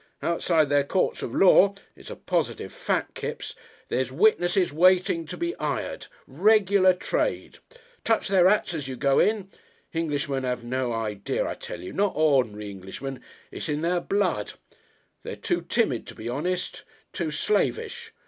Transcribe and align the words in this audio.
Outside 0.23 0.67
their 0.69 0.83
courts 0.83 1.21
of 1.21 1.31
law 1.35 1.75
it's 1.95 2.09
a 2.09 2.15
pos'tive 2.15 2.71
fact, 2.71 3.13
Kipps 3.13 3.53
there's 3.87 4.11
witnesses 4.11 4.73
waitin' 4.73 5.27
to 5.27 5.37
be 5.37 5.55
'ired. 5.59 6.07
Reg'lar 6.25 6.95
trade. 6.95 7.59
Touch 8.03 8.27
their 8.27 8.47
'ats 8.47 8.73
as 8.73 8.87
you 8.87 8.95
go 8.95 9.19
in. 9.19 9.51
Englishmen 9.93 10.43
'ave 10.43 10.63
no 10.65 10.91
idea, 10.91 11.47
I 11.47 11.53
tell 11.53 11.81
you 11.81 11.93
not 11.93 12.15
ord'nary 12.15 12.67
Englishmen. 12.71 13.21
It's 13.51 13.69
in 13.69 13.81
their 13.81 14.01
blood. 14.01 14.53
They're 15.21 15.35
too 15.35 15.61
timid 15.61 16.07
to 16.07 16.15
be 16.15 16.27
honest. 16.27 16.81
Too 17.13 17.29
slavish. 17.29 18.11